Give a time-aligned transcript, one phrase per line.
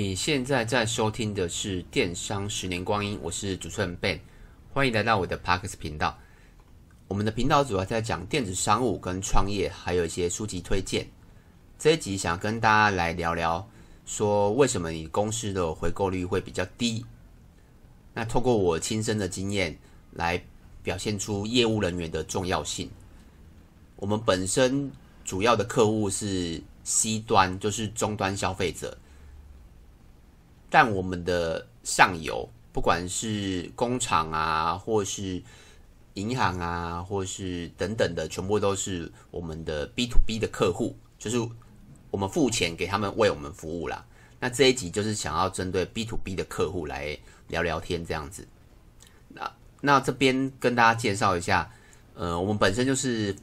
[0.00, 4.20] 你现在在收听的是《电商十年光阴》，我是主持人 Ben，
[4.72, 6.16] 欢迎来到我的 Parkus 频道。
[7.08, 11.08] 我们的频道主要在讲电子商务跟创业，还有一些书籍推荐。
[11.80, 13.68] 这一集想跟大家来聊聊，
[14.06, 17.04] 说为什么你公司的回购率会比较低？
[18.14, 19.76] 那透过我亲身的经验
[20.12, 20.40] 来
[20.80, 22.88] 表现出业务人员的重要性。
[23.96, 24.92] 我们本身
[25.24, 28.96] 主要的客户是 C 端，就是终端消费者。
[30.70, 35.42] 但我们的上游，不管是工厂啊，或是
[36.14, 41.38] 银行啊，或是等等的，全部都是我们的 B to B 的客户，就是
[42.10, 44.04] 我们付钱给他们为我们服务啦。
[44.40, 48.46] 那这一集就是想要针对 B to B 的客户来聊聊天，这样子。
[49.28, 51.70] 那那这边跟大家介绍一下，
[52.14, 53.34] 呃，我们本身就是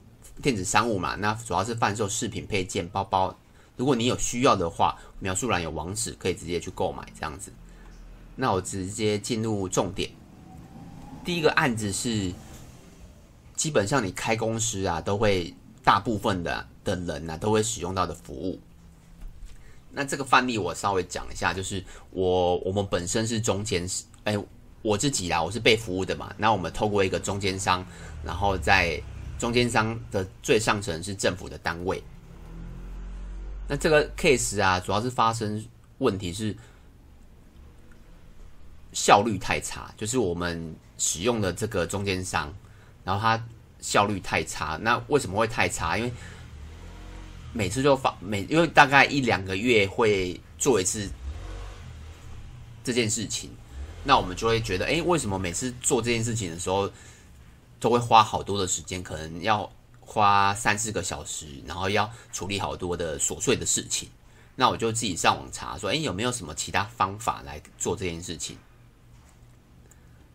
[0.41, 3.35] 电子商务嘛，那主要是贩售饰品、配件、包包。
[3.77, 7.51] 如果你有需要的话，描述栏有网址，可以直接去购买这样子。
[8.35, 10.09] 那我直接进入重点。
[11.23, 12.31] 第一个案子是，
[13.55, 18.59] 基本上你开公司啊，都会大部分的的人啊，都会使用到的服务。
[19.91, 23.87] 那这个范例我稍微讲一下，就是我我们本身是中间，
[24.25, 24.37] 哎，
[24.81, 26.33] 我自己啦，我是被服务的嘛。
[26.37, 27.85] 那我们透过一个中间商，
[28.23, 29.01] 然后在
[29.39, 32.03] 中间商的最上层是政府的单位。
[33.67, 35.65] 那这个 case 啊，主要是发生
[35.97, 36.55] 问题是
[38.93, 42.53] 效率太差，就是我们使用的这个中间商，
[43.03, 43.43] 然后它
[43.79, 44.77] 效率太差。
[44.81, 45.97] 那为什么会太差？
[45.97, 46.11] 因为
[47.53, 51.09] 每次就发每，因为大概一两个月会做一次
[52.83, 53.49] 这件事情，
[54.03, 56.91] 那我们就会觉得，哎，为什么每次做这件事情的时候
[57.79, 59.01] 都会花好多的时间？
[59.01, 59.71] 可能要。
[60.05, 64.09] 花三四个小时，然后要处理好多的琐碎的事情，
[64.55, 68.57] 那我就自己上网查，说，诶，有没有什么其他方法来做这件事情？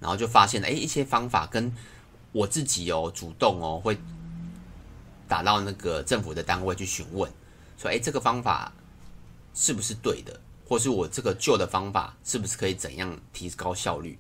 [0.01, 1.73] 然后就发现了，诶，一些方法跟
[2.33, 3.97] 我自己哦，主动哦，会
[5.29, 7.31] 打到那个政府的单位去询问，
[7.79, 8.73] 说，诶，这个方法
[9.55, 10.41] 是不是对的？
[10.69, 14.19] 或是我这个旧的方法是不是可以怎样提高效率？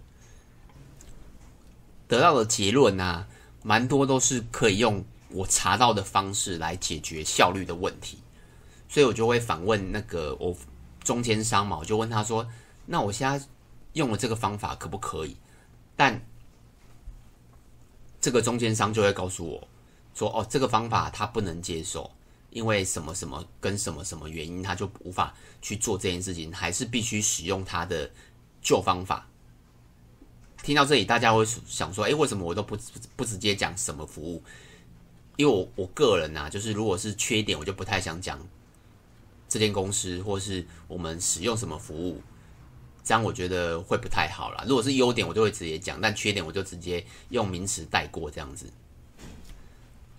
[2.08, 3.26] 得到的结论呢，
[3.62, 5.04] 蛮多都是可以用。
[5.32, 8.18] 我查到的方式来解决效率的问题，
[8.88, 10.56] 所以我就会反问那个我
[11.04, 12.46] 中间商嘛，我就问他说
[12.86, 13.46] ：“那我现在
[13.92, 15.36] 用了这个方法可不可以？”
[15.96, 16.20] 但
[18.20, 19.68] 这个中间商就会告诉我
[20.14, 22.10] 说：“哦，这个方法他不能接受，
[22.50, 28.10] 因为什么什么跟什么什么原因，他就无法去做这件事情，还是必须使用他的
[28.60, 29.26] 旧方法。”
[30.62, 32.76] 听到这里，大家会想说：“诶，为什么我都不
[33.16, 34.42] 不直接讲什么服务？”
[35.40, 38.38] 因为我我个人啊，就是如果是缺点，我就不太想讲
[39.48, 42.20] 这间公司或是我们使用什么服务，
[43.02, 44.62] 这样我觉得会不太好啦。
[44.68, 48.66] 如果是优点，我就会直接讲，但缺点我就直接用名词带过这样子。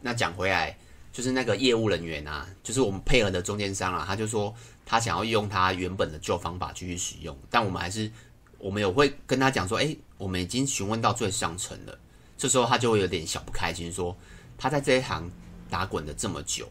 [0.02, 0.76] 那讲回来，
[1.14, 4.52] 就是那个业务人员啊，就是我们配合的中间商啊，他就说
[4.84, 8.12] 他想要用他原本的旧方法继续使用，但我们还是
[8.58, 11.96] 我们有会跟他讲说，哎，我们已经询问到最上层了。
[12.40, 14.18] 这时候他就会有点小不开心，说。
[14.62, 15.28] 他在这一行
[15.72, 16.70] 打滚了这么久，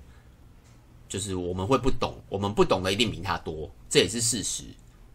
[1.09, 4.63] 就是我们会不懂，我们不懂的一定比他多，这也是事实，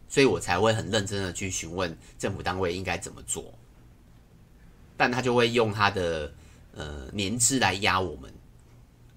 [0.09, 3.53] 所以我才会很认真的去询问政府单位应该怎么做，
[4.97, 6.33] 但他就会用他的
[6.73, 8.29] 呃年资来压我们，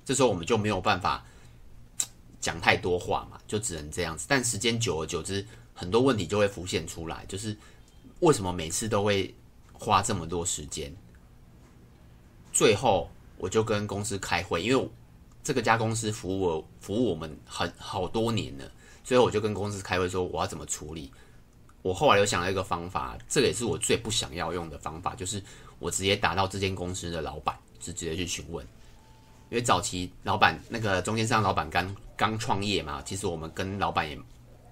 [0.04, 1.26] 这时候我们就没有办法
[2.40, 4.24] 讲太多话嘛，就只能这样子。
[4.28, 5.44] 但时间久而久之，
[5.74, 7.56] 很多问题就会浮现出来，就是
[8.20, 9.34] 为什么每次都会
[9.72, 10.94] 花这么多时间，
[12.52, 13.10] 最后。
[13.38, 14.88] 我就跟公司开会，因为
[15.42, 18.70] 这个家公司服务我服务我们很好多年了，
[19.02, 21.10] 所以我就跟公司开会说我要怎么处理。
[21.80, 25.42] 我后来又想了一个方法，这个也是我最不想要用的方法，就是
[25.78, 28.66] 我直接打到这间公司的老板，是直接去询问。
[29.48, 34.18] 因为早期老板那个中间商老板刚刚创业嘛，其实我们跟老板也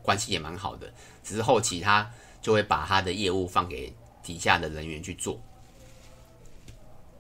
[0.03, 0.93] 关系也蛮好的，
[1.23, 2.11] 只是后期他
[2.43, 5.41] 就会把他的业务放给底下的人员去做。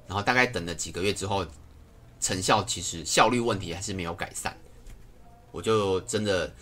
[0.06, 1.44] 然后大概等了几个月之后，
[2.20, 4.56] 成效其实效率问题还是没有改善，
[5.50, 6.54] 我就真的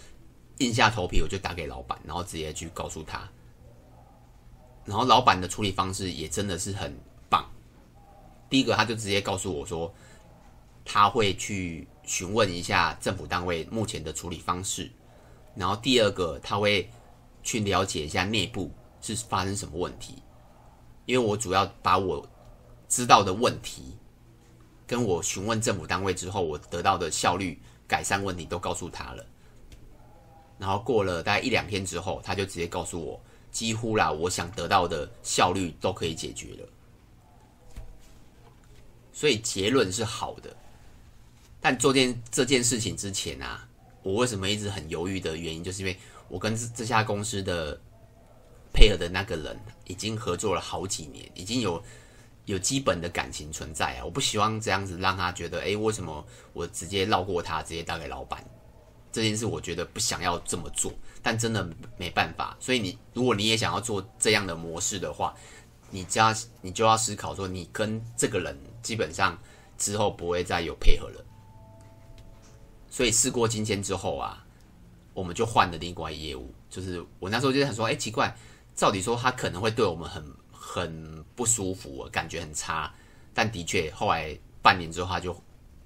[0.58, 3.28] 硬下头皮，我就打给老板，然后直接去告诉他。
[4.86, 6.96] 然后老板的处理方式也真的是很
[7.28, 7.48] 棒。
[8.48, 9.94] 第一个，他就直接告诉我说，
[10.84, 14.90] 他会去询问一下政府单位目前的处理方式。
[15.54, 16.90] 然后第二个，他会
[17.42, 18.70] 去了解一下内部
[19.02, 20.22] 是发生什么问题，
[21.04, 22.26] 因为我主要把我。
[22.94, 23.82] 知道的问题，
[24.86, 29.26] 跟我询问政府单位之后，我得到的效率改善问题都告诉他了。
[30.60, 33.20] 然后过了大概一两天之后，他就直接告诉我，
[33.50, 36.68] 几乎啦，我想得到的效率都可以解决了。
[39.12, 40.56] 所以结论是好的，
[41.60, 43.68] 但做件这件事情之前啊，
[44.04, 45.98] 我为什么一直很犹豫的原因，就是因为
[46.28, 47.76] 我跟这这家公司的
[48.72, 49.58] 配合的那个人
[49.88, 51.82] 已经合作了好几年，已经有
[52.46, 58.44] 有基本的感情存在啊，我不希望这样子让他觉得，哎，为什么我直接绕过他，直接打给老板？
[59.10, 60.92] 这件事我觉得不想要这么做，
[61.22, 62.56] 但真的没办法。
[62.58, 65.32] 所以你如果你也想要做这样的模式的话，
[65.90, 69.38] 你就要你就要思考说，你跟这个人基本上
[69.78, 71.24] 之后不会再有配合了。
[72.90, 74.44] 所以事过境迁之后啊，
[75.12, 76.52] 我们就换了另外业务。
[76.68, 78.36] 就是我那时候就想说，哎，奇怪，
[78.74, 80.24] 照理说他可能会对我们很
[80.66, 82.92] 很不舒服，感觉很差。
[83.34, 85.36] 但的确后来半年之后，他就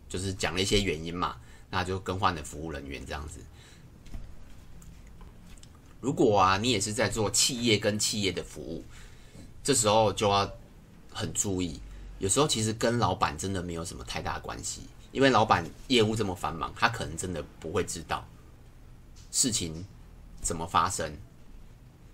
[0.08, 1.36] 就是讲了一些原因嘛。
[1.70, 3.40] 那就更换了服务人员这样子。
[6.00, 8.82] 如果啊，你也是在做企业跟企业的服务，
[9.62, 10.50] 这时候就要
[11.12, 11.78] 很注意。
[12.18, 14.80] 有时候其实跟老板真的没有什么太大关系，
[15.12, 18.26] 因为老板业务这么繁忙，他可能真的不会知道
[19.30, 19.84] 事情
[20.40, 21.14] 怎么发生。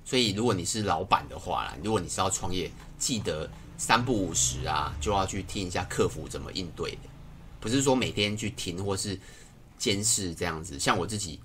[0.05, 7.09] 所以如果你是老板的话啦，如果你是要创业，记得三不五时啊，就要去听一下客服怎么应对的，
[7.61, 9.19] 不是说每天去听或是。
[9.77, 11.41] 监视这样子，像我自己，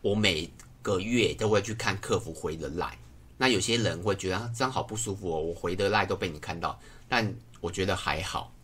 [0.00, 0.48] 我每
[0.80, 2.96] 个月都会去看客服回的赖。
[3.36, 6.78] 那有些人会觉得这样好不舒服哦，我回的赖都被你看到。
[7.08, 8.54] 但我觉得还好，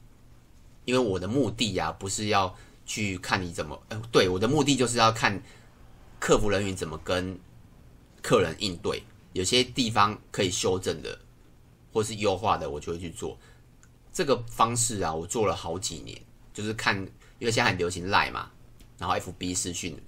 [0.84, 2.54] 因为我的目的呀，不是要
[2.86, 5.42] 去看你怎么，呃，对，我的目的就是要看
[6.20, 7.38] 客服人员怎么跟
[8.22, 9.02] 客人应对。
[9.34, 11.18] 有些地方可以修正的，
[11.92, 13.38] 或是优化的，我就会去做。
[14.12, 16.20] 这个方式啊，我做了好几年，
[16.52, 16.96] 就是看，
[17.38, 18.50] 因为现在很流行赖嘛。
[18.98, 19.98] 然后 FB 视讯，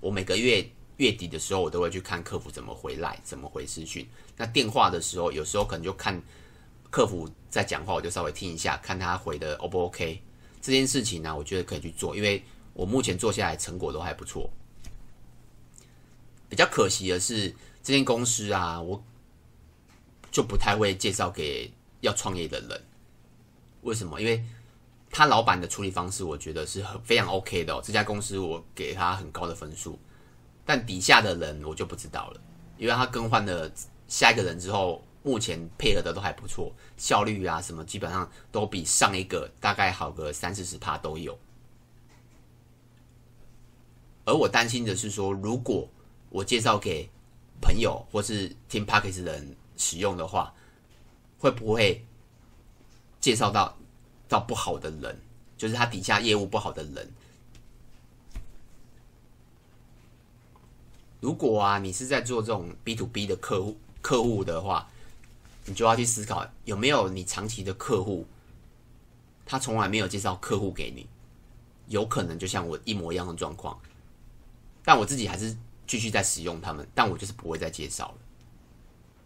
[0.00, 0.68] 我每个月
[0.98, 4.06] 月底的时候，我都会去看客服怎么回来，怎么回视讯。
[4.36, 6.22] 那电话的时候，有时候可能就看
[6.90, 10.20] 客服在讲话，我就稍微听一下，看他回的 O 不 OK。
[10.60, 12.44] 这件事情呢、我觉得可以去做，因为
[12.74, 14.48] 我目前做下来成果都还不错。
[16.48, 17.50] 比较可惜的是，
[17.82, 19.02] 这间公司啊，我
[20.30, 22.84] 就不太会介绍给要创业的人。
[23.82, 24.20] 为什么？
[24.20, 24.44] 因为
[25.10, 27.80] 他老板的处理方式，我觉得是很非常 OK 的哦。
[27.84, 29.98] 这家公司我给他很高的分数，
[30.64, 32.40] 但底下的人我就不知道了，
[32.78, 33.70] 因为他更换了
[34.08, 41.38] 下一个人之后，目前配合的都还不错，效率啊什么基本上都比上一个大概好个三四十趴都有。
[44.24, 45.86] 而我担心的是说，如果
[46.34, 47.08] 我介绍给
[47.60, 50.52] 朋友或是听 Podcast 的人使用的话，
[51.38, 52.04] 会不会
[53.20, 53.76] 介绍到？
[54.26, 55.20] 到不好的人，
[55.56, 57.12] 就是他底下业务不好的人。
[61.20, 64.88] 如果啊，你是在做这种 B to B 的客户客户的话，
[65.66, 68.26] 你就要去思考有没有你长期的客户，
[69.44, 71.06] 他从来没有介绍客户给你，
[71.86, 73.78] 有可能就像我一模一样的状况。
[74.82, 75.54] 但我自己还是
[75.86, 78.18] 继续在使用他们，但我就是不会再介绍了。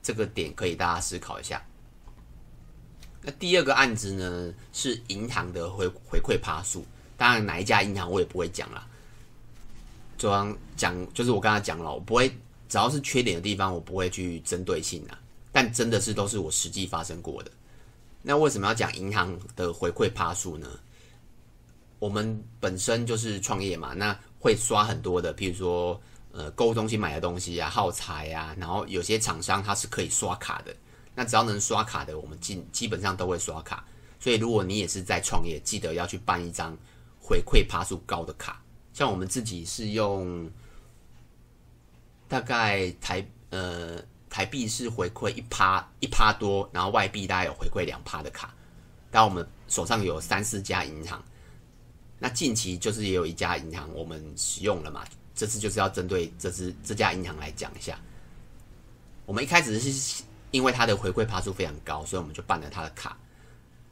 [0.03, 1.63] 这个点可以大家思考一下。
[3.21, 6.85] 那第二个案子呢，是银行的回回馈趴数，
[7.17, 8.87] 当然哪一家银行我也不会讲啦。
[10.17, 12.29] 就刚讲，就是我刚才讲了，我不会
[12.69, 15.19] 只要是缺点的地方，我不会去针对性的。
[15.53, 17.51] 但真的是都是我实际发生过的。
[18.23, 20.69] 那为什么要讲银行的回馈趴数呢？
[21.99, 26.01] 我们本身就是创业嘛，那会刷很多的，譬如说
[26.39, 30.73] 呃购物中心买的东西啊、耗材啊，然后有些厂商它是可以刷卡的。
[31.17, 33.85] 那只要能刷卡的，我们基基本上都会刷卡。
[34.21, 36.77] 所以如果你也是在创业，记得要去办一张
[37.21, 38.63] 回馈趴数高的卡。
[38.93, 40.49] 像我们自己是用
[42.29, 48.55] 大概台呃台币是回馈一趴一趴多，然后外币大概有回馈两趴的卡。
[49.11, 51.21] 但我们手上有三四家银行，
[52.21, 55.05] 那近期就是也有一家银行我们使用了嘛。
[55.39, 57.99] 这次就是要针对这支这家银行来讲一下。
[59.25, 60.25] 我们一开始是。
[60.51, 63.15] 因为它的回馈爬数非常高，所以我们就办了它的卡，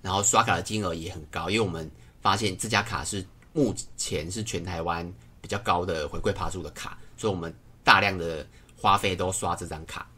[0.01, 1.51] 然后刷卡的金额也很高。
[1.51, 1.87] 因为我们
[2.23, 3.23] 发现这家卡是
[3.53, 5.07] 目前是全台湾
[5.43, 10.09] 比较高的回馈爬数的卡，所以我们大量的花费都刷这张卡。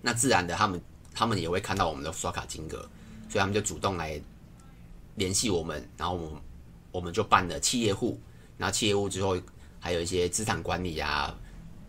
[0.00, 0.80] 那自然的，他们
[1.12, 2.88] 他们也会看到我们的刷卡金额，
[3.28, 4.20] 所以他们就主动来
[5.16, 6.40] 联系我们，然后我们
[6.92, 8.16] 我们就办了企业户，
[8.56, 9.36] 然后企业户之后
[9.80, 11.36] 还有一些资产管理啊。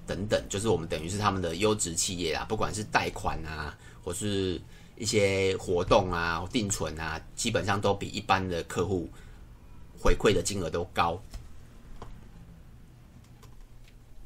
[0.08, 4.60] 等等，就是我们等于是他们的优质企业啊，不管是贷款啊，或是
[4.98, 9.08] 一些活动啊、定存啊，基本上都比一般的客户
[10.00, 11.22] 回馈的金额都高。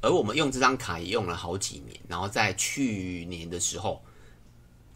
[0.00, 4.02] 而我们用这张卡也用了好几年，然后在去年的时候，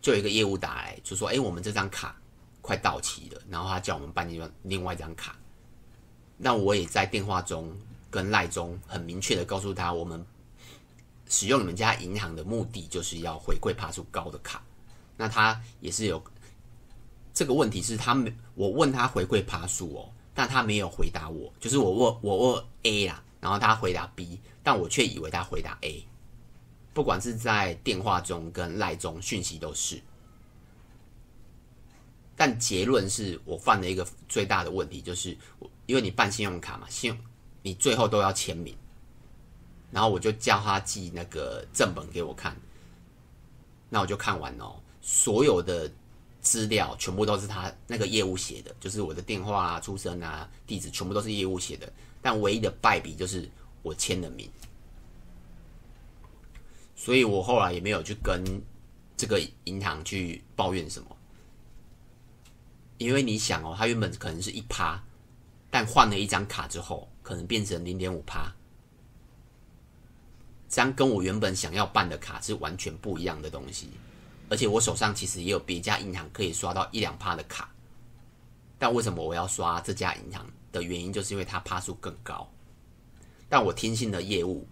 [0.00, 2.18] 就有一个业务打来，就说：“哎，我们这张卡
[2.62, 5.36] 快到期了。”然后他叫我们办另外另外一张卡。
[6.38, 7.76] 那我也在电话中
[8.10, 10.24] 跟赖中很明确的告诉他，我们
[11.28, 14.62] 使用你们家银行的目的就是要回馈爬数高的卡。
[15.16, 16.22] 那他也是有
[17.34, 24.40] 这个问题，是他没我问他回馈爬数哦，但他没有回答我，就是我问我问 A 啦，然后他回答 B。
[24.60, 26.04] 但我却以为他回答 A，
[26.92, 29.98] 不管是在电话中跟赖中讯息都是。
[32.36, 35.34] 但结论是我犯了一个最大的问题，就是
[35.86, 37.18] 因为你办信用卡嘛，信用
[37.62, 38.76] 你最后都要签名，
[39.90, 42.56] 然后我就叫他寄那个正本给我看，
[43.88, 45.90] 那我就看完哦，所有的
[46.40, 53.48] 资料全部都是他那个业务写的，就是我的电话啊、出生啊、地址全部都是业务写的，但唯一的败笔就是
[53.82, 54.50] 我签了名。
[56.94, 58.42] 所以我后来也没有去跟
[59.16, 61.16] 这个银行去抱怨什么，
[62.98, 65.02] 因为你想哦，他原本可能是一趴，
[65.70, 68.50] 但换了一张卡之后，可能变成零点五趴，
[70.66, 73.90] 这样跟我原本想要办的卡是完全不一样的东西。
[74.48, 77.70] 而且我手上其实也有别家银行可以刷到一两趴的卡，
[78.78, 82.50] 但为什么我要刷这家银行的原因，就是因为它趴数更高。
[83.46, 84.66] 但我听信的业务。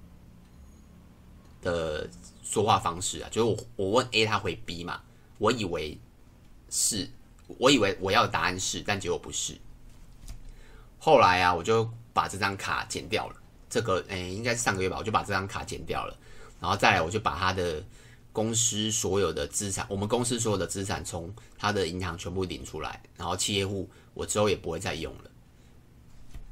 [1.62, 2.08] 的
[2.44, 5.02] 说话方式啊，就是我我问 A，他回 B 嘛，
[5.36, 5.98] 我以为
[6.70, 7.10] 是，
[7.58, 9.58] 我以为我要的答案是，但结果不是。
[11.00, 13.36] 后来啊，我就把这张卡剪掉了。
[13.68, 16.16] 这个诶、应该是上个月吧，我就把这张卡剪掉了。
[16.58, 17.84] 然后再来，我就把他的
[18.32, 23.02] 公司所有的资产，我们公司所有的资产从他的银行全部领出来。
[23.16, 25.30] 然后企业户我之后也不会再用了。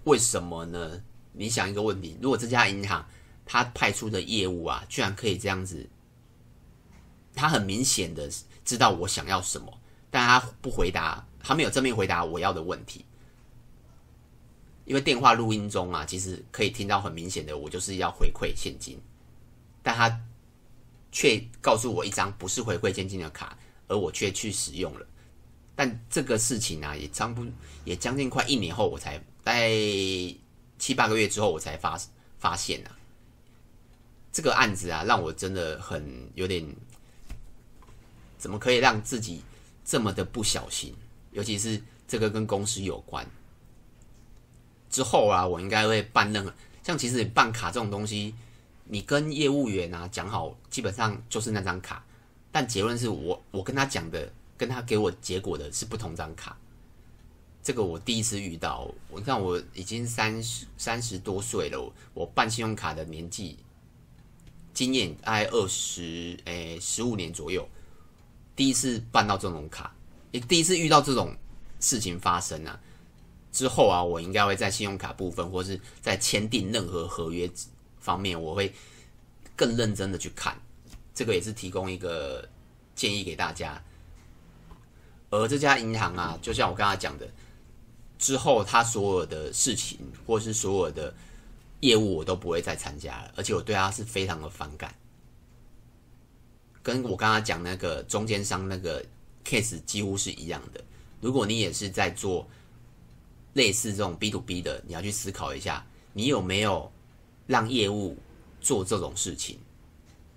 [0.05, 1.03] 为什么呢？
[1.33, 3.05] 你想一个问题，如果这家银行。
[3.47, 5.87] 他派出的业务啊，居然可以这样子。
[7.35, 8.27] 他很明显的
[8.65, 9.71] 知道我想要什么，
[10.11, 13.05] 但他不回答，他没有正面回答我要的问题。
[14.85, 18.99] 因为电话录音中啊，其实可以听到很明显的，我就是要回馈现金，
[19.83, 20.21] 但他
[21.11, 23.57] 却告诉我一张不是回馈现金的卡，
[23.89, 25.07] 而我却去使用了。
[25.75, 27.45] 但这个事情啊，也差不
[27.85, 29.71] 也将近快一年后，我才在
[30.79, 31.99] 七八个月之后，我才发
[32.39, 32.97] 发现啊。
[34.33, 36.67] 这个案子啊，让我真的很有点，
[38.37, 39.43] 怎么可以让自己
[39.85, 40.95] 这么的不小心？
[41.31, 43.25] 尤其是这个跟公司有关。
[44.95, 48.33] 之后啊，我应该会办任何像其实你办卡这种东西，
[48.85, 52.05] 你跟业务员啊讲好，基本上就是那张卡，
[52.53, 56.57] 但结论是我我跟他讲的，跟他给我结果的是不同张卡。
[57.61, 63.59] 这个我第一次遇到，我看我已经三十三十多岁了，我办信用卡的年纪。
[64.73, 67.69] 经验大概二十诶十五年左右，
[68.55, 69.93] 第一次办到这种卡，
[70.31, 71.35] 也第一次遇到这种
[71.81, 72.79] 事情发生啊。
[73.55, 77.49] 之后啊，我应该会在信用卡部分，或是在签订任何合约
[78.01, 78.75] 方面，我会
[79.55, 80.61] 更认真的去看。
[81.15, 82.47] 这个也是提供一个
[82.97, 83.81] 建议给大家。
[85.31, 87.27] 而这家银行啊，就像我刚才讲的，
[88.19, 91.15] 之后他所有的事情，或是所有的。
[91.81, 94.95] 业务我都不会再参加了，而且我对他是非常的反感，
[96.83, 99.05] 跟我刚刚讲那个中间商那个
[99.45, 100.83] case 几乎是一样的。
[101.21, 102.49] 如果你也是在做
[103.55, 106.93] 类似这种 B to B 的，你要去思考一下，你有没有
[107.47, 108.17] 让业务
[108.61, 109.59] 做这种事情？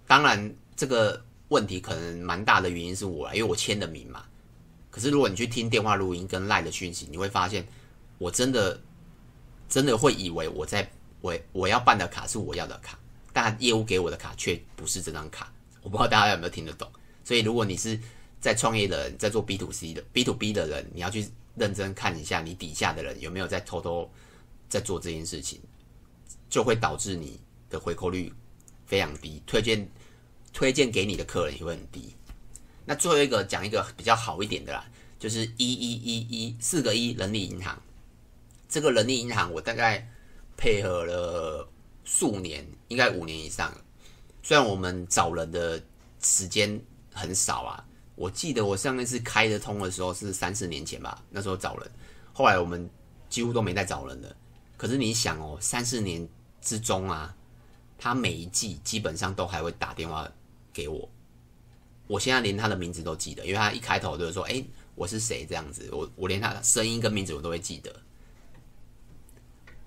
[0.07, 4.23] 当然，这个问题可能蛮大的原因是我，因为我签的名嘛。
[4.89, 7.67] 可是如果你去听电话录音跟赖的讯息，你会发现，
[8.17, 8.79] 我真的
[9.67, 10.89] 真的会以为我在。
[11.19, 12.97] 我我要办的卡是我要的卡，
[13.33, 15.51] 但业务给我的卡却不是这张卡。
[15.81, 16.87] 我不知道大家有没有听得懂。
[17.23, 17.99] 所以，如果你是
[18.39, 24.09] 在创业的人，在做 B to C 的 B to B 的人，你要去认真看一下你底下的人有没有在偷偷
[24.69, 25.59] 在做这件事情，
[26.49, 28.31] 就会导致你的回扣率
[28.85, 29.89] 非常低，推荐
[30.53, 32.13] 推荐给你的客人也会很低。
[32.85, 34.85] 那最后一个讲一个比较好一点的啦，
[35.19, 37.81] 就是一一一一四个一人力银行。
[38.69, 40.07] 这个人力银行我大概。
[40.59, 41.69] 配合了
[42.03, 43.71] 数年，应该五年以上。
[44.41, 45.79] 虽然我们找人的
[46.19, 46.81] 时间
[47.13, 47.85] 很少啊，
[48.17, 51.91] 我记得我上一次开得通的时候是三四年前吧，那时候找人，
[52.33, 52.89] 后来我们
[53.29, 54.35] 几乎都没再找人了。
[54.75, 56.27] 可是你想哦，三四年
[56.59, 57.33] 之中啊，
[57.95, 60.27] 他每一季基本上都还会打电话
[60.73, 61.07] 给我，
[62.07, 67.95] 我现在连他的名字都记得，因为他一开头就是说：“哎，我是谁？”这样子，我我连他的声音跟名字我都会记得。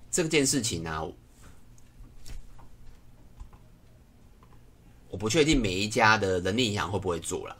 [0.09, 1.05] 这件事情呢、
[5.09, 7.57] 我不确定每一家的人力银行会不会做了，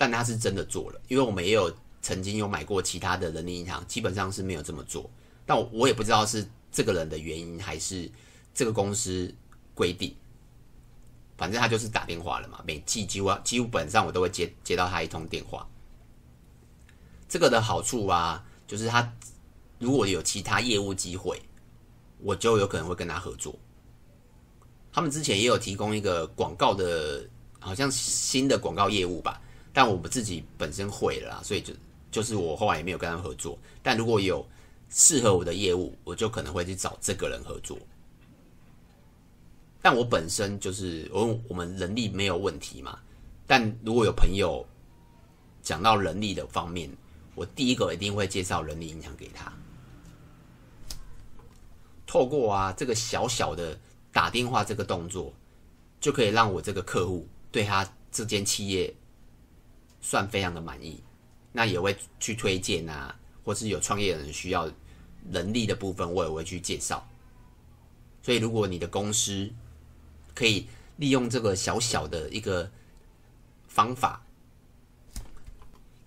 [0.00, 5.10] 但他是真的做了，因为我们也有曾经有买过其他的人力银行，基本上是没有这么做。
[5.44, 8.10] 但我也不知道是这个人的原因，还是
[8.54, 9.30] 这个公司
[9.74, 10.16] 规定。
[11.36, 15.68] 反正他就是打电话了嘛，每季几乎基本上我都会接接到他一通电话。
[17.28, 19.12] 这个的好处啊，就是他
[19.78, 21.38] 如果有其他业务机会，
[22.20, 23.54] 我就有可能会跟他合作。
[24.90, 27.28] 他们之前也有提供一个广告的，
[27.58, 29.42] 好像新的广告业务吧，
[29.80, 31.72] 但我们自己本身会了啦，所以就
[32.10, 33.58] 就是我后来也没有跟他合作。
[33.82, 34.46] 但如果有
[34.90, 37.78] 适合我的业务，我就可能会去找这个人合作。
[39.80, 42.98] 但我本身就是我我们人力没有问题嘛，
[43.46, 44.62] 但如果有朋友
[45.62, 46.94] 讲到人力的方面，
[47.34, 49.50] 我第一个一定会介绍人力银行给他。
[52.06, 53.78] 透过啊这个小小的。
[54.12, 55.32] 打电话这个动作，
[56.00, 58.92] 就可以让我这个客户对他这间企业
[60.00, 61.02] 算非常的满意，
[61.52, 63.14] 那也会去推荐啊，
[63.44, 64.70] 或是有创业人需要
[65.30, 67.06] 人力的部分，我也会去介绍。
[68.22, 69.50] 所以，如果你的公司
[70.34, 70.66] 可以
[70.96, 72.70] 利用这个小小的一个
[73.66, 74.22] 方法，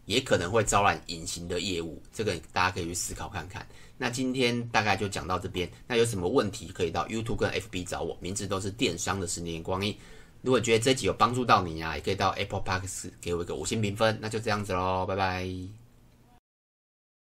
[0.06, 3.66] 也可能会招揽隐形的业务，这个大家可以去思考看看。
[3.98, 5.70] 那今天大概就讲到这边。
[5.88, 9.96] 那有什么问题可以到 YouTube 跟 FB 找我，名字都是电商的十年光阴。
[10.44, 14.20] 如果觉得这集有帮助到你啊，也可以到 Apple Parks 给我一个五星评分。
[14.22, 15.83] 那就这样子喽，拜拜。